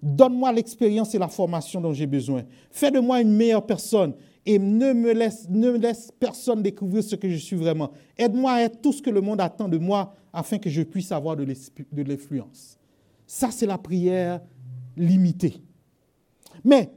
[0.00, 2.44] Donne-moi l'expérience et la formation dont j'ai besoin.
[2.70, 4.14] Fais de moi une meilleure personne
[4.46, 7.90] et ne me laisse, ne laisse personne découvrir ce que je suis vraiment.
[8.16, 11.10] Aide-moi à être tout ce que le monde attend de moi afin que je puisse
[11.10, 12.78] avoir de l'influence.
[13.26, 14.40] Ça, c'est la prière
[14.96, 15.60] limitée.
[16.64, 16.90] Mais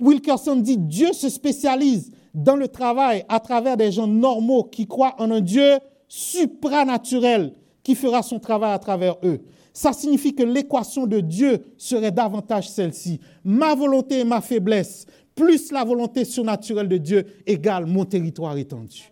[0.00, 5.14] Wilkerson dit, Dieu se spécialise dans le travail à travers des gens normaux qui croient
[5.18, 9.40] en un Dieu supranaturel qui fera son travail à travers eux
[9.72, 13.20] ça signifie que l'équation de Dieu serait davantage celle-ci.
[13.44, 19.10] Ma volonté et ma faiblesse, plus la volonté surnaturelle de Dieu, égale mon territoire étendu.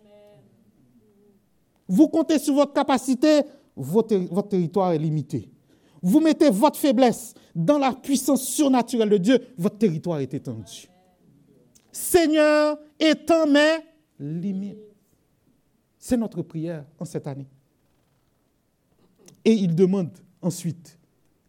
[1.88, 3.40] Vous comptez sur votre capacité,
[3.74, 5.50] votre, votre territoire est limité.
[6.02, 10.88] Vous mettez votre faiblesse dans la puissance surnaturelle de Dieu, votre territoire est étendu.
[11.92, 13.78] Seigneur, étends mes
[14.18, 14.78] limites.
[15.98, 17.48] C'est notre prière en cette année.
[19.44, 20.98] Et il demande ensuite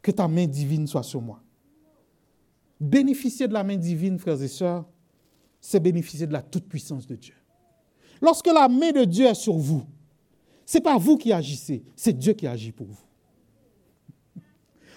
[0.02, 1.42] que ta main divine soit sur moi.
[2.80, 4.86] Bénéficier de la main divine, frères et sœurs,
[5.60, 7.36] c'est bénéficier de la toute-puissance de Dieu.
[8.20, 9.84] Lorsque la main de Dieu est sur vous,
[10.66, 13.04] Ce n'est pas vous qui agissez, c'est Dieu qui agit pour vous.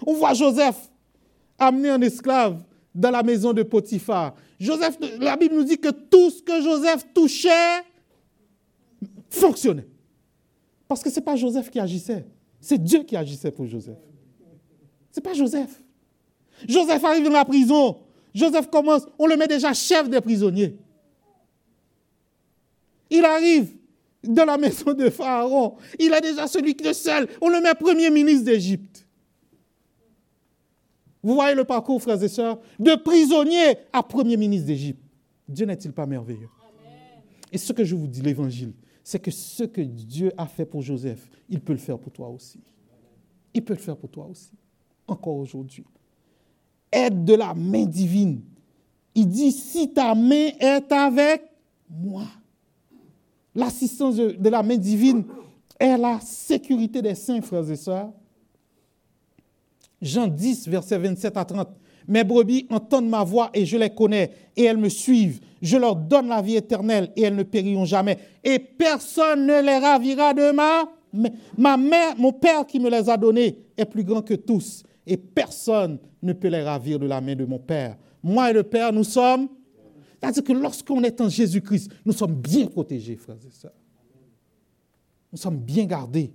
[0.06, 0.90] On voit Joseph
[1.58, 2.62] amené en esclave
[2.94, 4.34] dans la maison de Potiphar.
[4.58, 7.82] Joseph, la Bible nous dit que tout ce que Joseph touchait
[9.30, 9.86] fonctionnait.
[10.86, 12.26] Parce que ce n'est pas Joseph qui agissait,
[12.60, 13.98] c'est Dieu qui agissait pour Joseph.
[15.10, 15.82] Ce n'est pas Joseph.
[16.68, 17.98] Joseph arrive dans la prison.
[18.34, 20.76] Joseph commence, on le met déjà chef des prisonniers.
[23.10, 23.74] Il arrive
[24.22, 25.76] dans la maison de Pharaon.
[25.98, 27.28] Il est déjà celui qui est seul.
[27.40, 29.03] On le met premier ministre d'Égypte.
[31.24, 35.00] Vous voyez le parcours, frères et sœurs, de prisonnier à premier ministre d'Égypte.
[35.48, 36.50] Dieu n'est-il pas merveilleux?
[37.50, 40.82] Et ce que je vous dis, l'évangile, c'est que ce que Dieu a fait pour
[40.82, 42.60] Joseph, il peut le faire pour toi aussi.
[43.54, 44.50] Il peut le faire pour toi aussi,
[45.06, 45.84] encore aujourd'hui.
[46.92, 48.42] Aide de la main divine.
[49.14, 51.42] Il dit, si ta main est avec
[51.88, 52.26] moi.
[53.54, 55.24] L'assistance de, la main divine
[55.78, 58.12] est la sécurité des saints, frères et sœurs.
[60.04, 61.68] Jean 10, verset 27 à 30.
[62.06, 65.40] Mes brebis entendent ma voix et je les connais et elles me suivent.
[65.62, 68.18] Je leur donne la vie éternelle et elles ne périront jamais.
[68.44, 70.90] Et personne ne les ravira de ma
[71.56, 75.16] Ma mère, mon père qui me les a donnés est plus grand que tous et
[75.16, 77.96] personne ne peut les ravir de la main de mon père.
[78.20, 79.48] Moi et le père, nous sommes
[80.20, 83.74] c'est-à-dire que lorsqu'on est en Jésus-Christ, nous sommes bien protégés, frères et sœurs.
[85.30, 86.32] Nous sommes bien gardés.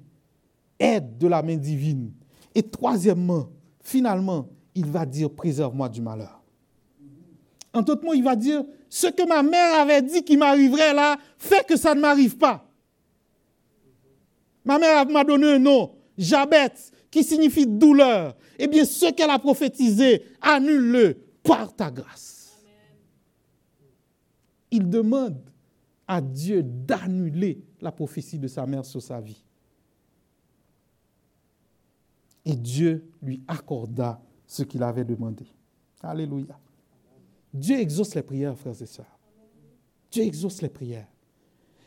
[0.77, 2.11] Aide de la main divine.
[2.53, 3.49] Et troisièmement,
[3.81, 6.41] finalement, il va dire préserve-moi du malheur.
[7.73, 11.17] En d'autres mots, il va dire ce que ma mère avait dit qui m'arriverait là,
[11.37, 12.65] fait que ça ne m'arrive pas.
[14.65, 16.73] Ma mère m'a donné un nom, Jabet,
[17.11, 18.35] qui signifie douleur.
[18.57, 22.39] Eh bien, ce qu'elle a prophétisé, annule-le par ta grâce
[24.71, 25.39] il demande
[26.07, 29.43] à Dieu d'annuler la prophétie de sa mère sur sa vie.
[32.49, 35.45] Et Dieu lui accorda ce qu'il avait demandé.
[36.01, 36.59] Alléluia.
[37.53, 39.19] Dieu exauce les prières, frères et sœurs.
[40.09, 41.05] Dieu exauce les prières.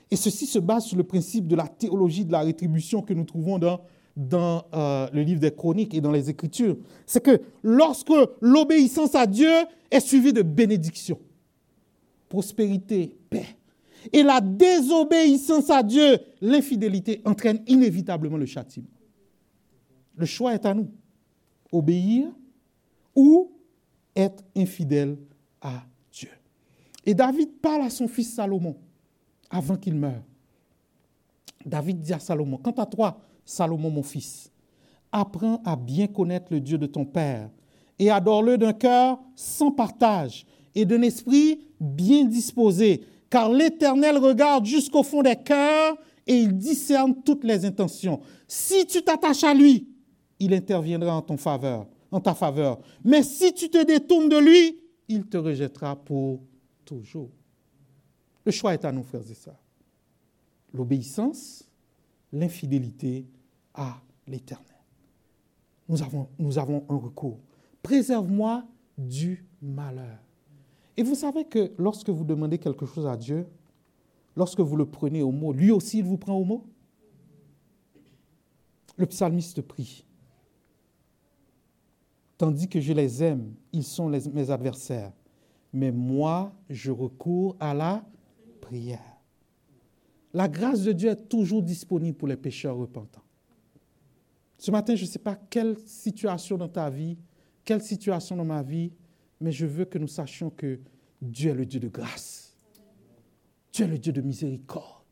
[0.08, 3.24] Et ceci se base sur le principe de la théologie de la rétribution que nous
[3.24, 6.76] trouvons dans, euh, le livre des chroniques et dans les Écritures.
[7.06, 9.50] C'est que lorsque l'obéissance à Dieu
[9.90, 11.18] est suivie de bénédiction,
[12.28, 13.46] prospérité, paix.
[14.12, 18.86] Et la désobéissance à Dieu, l'infidélité entraîne inévitablement le châtiment.
[20.16, 20.90] Le choix est à nous.
[21.70, 22.28] Obéir
[23.14, 23.50] ou
[24.14, 25.16] être infidèle
[25.60, 26.30] à Dieu.
[27.04, 28.76] Et David parle à son fils Salomon
[29.50, 30.22] avant qu'il meure.
[31.64, 34.50] David dit à Salomon, quant à toi, Salomon mon fils,
[35.10, 37.50] apprends à bien connaître le Dieu de ton Père
[37.98, 45.02] et adore-le d'un cœur sans partage et d'un esprit bien disposé, car l'Éternel regarde jusqu'au
[45.02, 45.96] fond des cœurs
[46.26, 48.20] et il discerne toutes les intentions.
[48.46, 49.88] Si tu t'attaches à lui,
[50.42, 51.22] il interviendra en
[52.20, 52.80] ta faveur.
[53.04, 56.40] Mais si tu te détournes de lui, il te rejettera pour
[56.84, 57.30] toujours.
[58.44, 59.62] Le choix est à nous, frères et sœurs.
[60.74, 61.68] L'obéissance,
[62.32, 63.24] l'infidélité
[63.72, 64.66] à l'Éternel.
[65.88, 67.38] Nous avons, nous avons un recours.
[67.82, 68.64] Préserve-moi
[68.98, 70.18] du malheur.
[70.96, 73.46] Et vous savez que lorsque vous demandez quelque chose à Dieu,
[74.36, 76.66] lorsque vous le prenez au mot, lui aussi, il vous prend au mot?
[78.96, 80.04] Le psalmiste prie.
[82.42, 85.12] Tandis que je les aime, ils sont mes adversaires.
[85.72, 88.04] Mais moi, je recours à la
[88.60, 89.20] prière.
[90.34, 93.22] La grâce de Dieu est toujours disponible pour les pécheurs repentants.
[94.58, 97.16] Ce matin, je ne sais pas quelle situation dans ta vie,
[97.64, 98.90] quelle situation dans ma vie
[99.40, 100.80] mais je veux que nous sachions que
[101.20, 102.56] Dieu est le Dieu de grâce.
[103.72, 105.04] Dieu est le Dieu de miséricorde.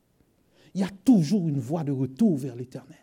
[0.74, 2.98] Il y a toujours une voie de retour vers l'éternel.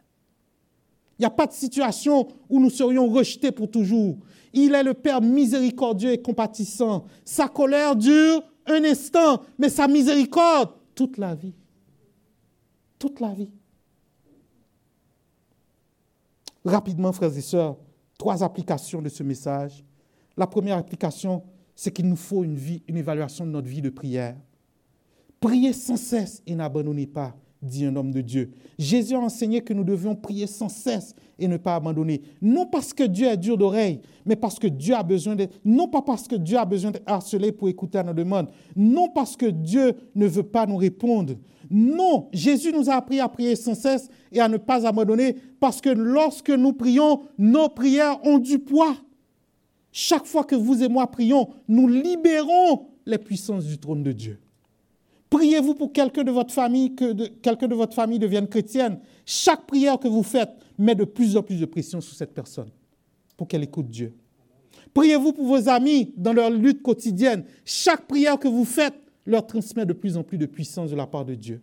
[1.17, 4.17] Il n'y a pas de situation où nous serions rejetés pour toujours.
[4.53, 7.05] Il est le Père miséricordieux et compatissant.
[7.25, 11.53] Sa colère dure un instant, mais sa miséricorde toute la vie.
[12.99, 13.51] Toute la vie.
[16.65, 17.77] Rapidement, frères et sœurs,
[18.17, 19.85] trois applications de ce message.
[20.35, 21.43] La première application,
[21.75, 24.35] c'est qu'il nous faut une, évaluation de notre vie de prière.
[25.39, 28.51] Priez sans cesse et n'abandonnez pas, dit un homme de Dieu.
[28.77, 32.21] Jésus a enseigné que nous devions prier sans cesse et ne pas abandonner.
[32.41, 35.87] Non parce que Dieu est dur d'oreille, mais parce que Dieu a besoin d'être, non
[35.87, 39.47] pas parce que Dieu a besoin d'être harcelé pour écouter nos demandes, non parce que
[39.47, 41.33] Dieu ne veut pas nous répondre.
[41.69, 45.81] Non, Jésus nous a appris à prier sans cesse et à ne pas abandonner parce
[45.81, 48.95] que lorsque nous prions, nos prières ont du poids.
[49.91, 54.39] Chaque fois que vous et moi prions, nous libérons les puissances du trône de Dieu.
[55.29, 58.99] Priez-vous pour quelqu'un de votre famille, que quelqu'un de votre famille devienne chrétienne.
[59.25, 62.69] Chaque prière que vous faites met de plus en plus de pression sur cette personne
[63.35, 64.13] pour qu'elle écoute Dieu.
[64.93, 67.43] Priez-vous pour vos amis dans leur lutte quotidienne.
[67.65, 71.05] Chaque prière que vous faites leur transmet de plus en plus de puissance de la
[71.05, 71.61] part de Dieu.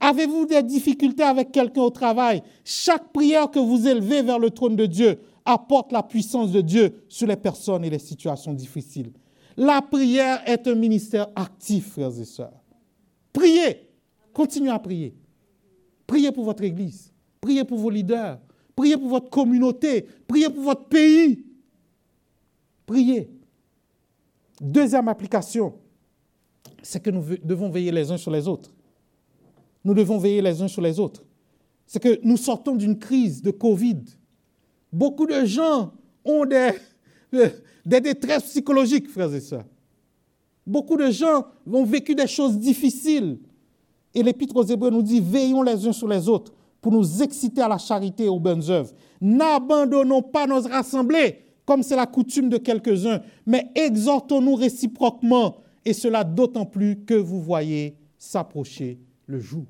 [0.00, 2.42] Avez-vous des difficultés avec quelqu'un au travail?
[2.64, 7.04] Chaque prière que vous élevez vers le trône de Dieu apporte la puissance de Dieu
[7.08, 9.12] sur les personnes et les situations difficiles.
[9.56, 12.57] La prière est un ministère actif, frères et sœurs.
[13.38, 13.88] Priez,
[14.32, 15.14] continuez à prier.
[16.08, 18.40] Priez pour votre Église, priez pour vos leaders,
[18.74, 21.44] priez pour votre communauté, priez pour votre pays.
[22.84, 23.30] Priez.
[24.60, 25.74] Deuxième application,
[26.82, 28.72] c'est que nous devons veiller les uns sur les autres.
[29.84, 31.22] Nous devons veiller les uns sur les autres.
[31.86, 34.02] C'est que nous sortons d'une crise de Covid.
[34.92, 35.92] Beaucoup de gens
[36.24, 36.72] ont des,
[37.86, 39.64] des détresses psychologiques, frères et sœurs.
[40.68, 43.38] Beaucoup de gens ont vécu des choses difficiles.
[44.14, 46.52] Et l'Épître aux Hébreux nous dit, veillons les uns sur les autres
[46.82, 48.92] pour nous exciter à la charité et aux bonnes œuvres.
[49.18, 55.56] N'abandonnons pas nos rassemblées, comme c'est la coutume de quelques-uns, mais exhortons-nous réciproquement,
[55.86, 59.64] et cela d'autant plus que vous voyez s'approcher le jour.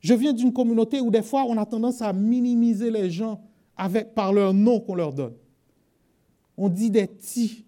[0.00, 3.40] Je viens d'une communauté où des fois on a tendance à minimiser les gens
[3.74, 5.34] avec, par leur nom qu'on leur donne.
[6.58, 7.64] On dit des ti,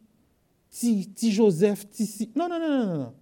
[0.71, 2.31] ti, ti Joseph, ti si.
[2.35, 3.15] Non, non, non, non, non.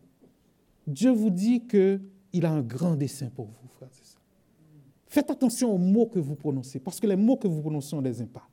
[0.86, 4.22] Dieu vous dit qu'il a un grand dessein pour vous, frères et sœurs.
[5.06, 8.02] Faites attention aux mots que vous prononcez, parce que les mots que vous prononcez ont
[8.02, 8.46] des impacts,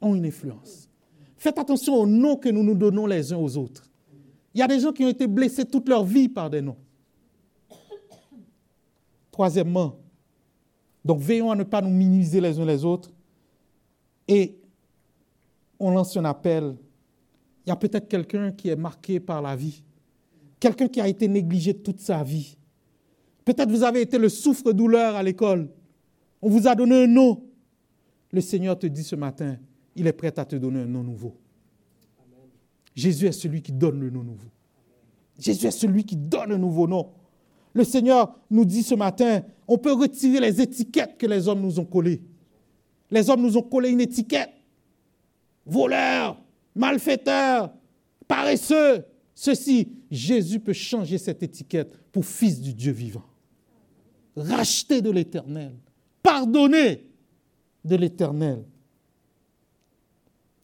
[0.00, 0.88] ont une influence.
[1.36, 3.88] Faites attention aux noms que nous nous donnons les uns aux autres.
[4.54, 6.76] Il y a des gens qui ont été blessés toute leur vie par des noms.
[9.30, 9.96] Troisièmement,
[11.04, 13.10] donc veillons à ne pas nous minimiser les uns les autres.
[14.28, 14.60] Et
[15.78, 16.76] on lance un appel.
[17.64, 19.82] Il y a peut-être quelqu'un qui est marqué par la vie,
[20.58, 22.56] quelqu'un qui a été négligé toute sa vie.
[23.44, 25.68] Peut-être vous avez été le souffre-douleur à l'école.
[26.40, 27.42] On vous a donné un nom.
[28.32, 29.56] Le Seigneur te dit ce matin,
[29.94, 31.36] il est prêt à te donner un nom nouveau.
[32.94, 34.48] Jésus est celui qui donne le nom nouveau.
[35.38, 37.10] Jésus est celui qui donne un nouveau nom.
[37.74, 41.78] Le Seigneur nous dit ce matin, on peut retirer les étiquettes que les hommes nous
[41.78, 42.22] ont collées.
[43.10, 44.50] Les hommes nous ont collé une étiquette.
[45.64, 46.41] Voleur,
[46.74, 47.72] malfaiteur,
[48.26, 49.04] paresseux.
[49.34, 53.24] Ceci, Jésus peut changer cette étiquette pour fils du Dieu vivant.
[54.36, 55.74] Racheté de l'éternel.
[56.22, 57.06] Pardonné
[57.84, 58.64] de l'éternel.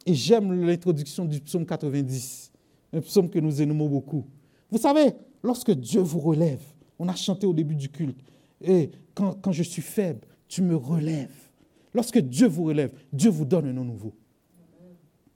[0.06, 2.52] Et j'aime l'introduction du psaume 90,
[2.94, 4.24] un psaume que nous aimons beaucoup.
[4.70, 6.62] Vous savez, lorsque Dieu vous relève,
[6.98, 8.18] on a chanté au début du culte.
[8.62, 11.50] Et quand, quand je suis faible, tu me relèves.
[11.92, 14.14] Lorsque Dieu vous relève, Dieu vous donne un nom nouveau.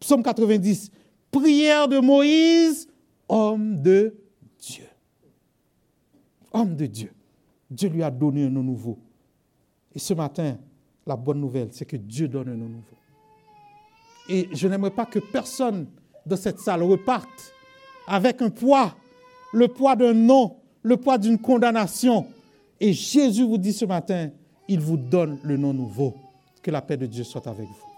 [0.02, 0.90] Psaume 90.
[1.30, 2.88] Prière de Moïse,
[3.28, 4.14] homme de
[4.60, 4.84] Dieu.
[6.52, 7.12] Homme de Dieu.
[7.70, 8.98] Dieu lui a donné un nom nouveau.
[9.94, 10.58] Et ce matin,
[11.06, 12.96] la bonne nouvelle, c'est que Dieu donne un nom nouveau.
[14.28, 15.86] Et je n'aimerais pas que personne
[16.26, 17.54] dans cette salle reparte
[18.06, 18.94] avec un poids,
[19.52, 22.26] le poids d'un nom le poids d'une condamnation.
[22.80, 24.30] Et Jésus vous dit ce matin,
[24.68, 26.14] il vous donne le nom nouveau.
[26.60, 27.91] Que la paix de Dieu soit avec vous.